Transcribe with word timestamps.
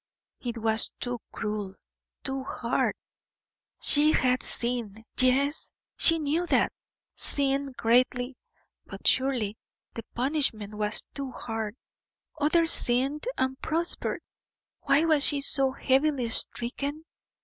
It 0.39 0.57
was 0.57 0.89
too 0.99 1.19
cruel 1.31 1.75
too 2.23 2.43
hard. 2.43 2.95
She 3.79 4.13
had 4.13 4.41
sinned 4.41 5.05
yes, 5.19 5.71
she 5.95 6.17
knew 6.17 6.47
that 6.47 6.71
sinned 7.15 7.77
greatly; 7.77 8.35
but 8.87 9.05
surely 9.05 9.59
the 9.93 10.01
punishment 10.15 10.73
was 10.73 11.03
too 11.13 11.29
hard. 11.29 11.75
Others 12.39 12.71
sinned 12.71 13.27
and 13.37 13.61
prospered; 13.61 14.21
why 14.81 15.05
was 15.05 15.23
she 15.23 15.39
so 15.39 15.69
heavily 15.71 16.29
stricken? 16.29 17.05